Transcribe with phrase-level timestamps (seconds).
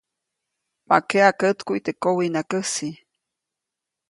[0.87, 2.89] Ma keʼa kätkuʼy teʼ kowiʼnakäjsi.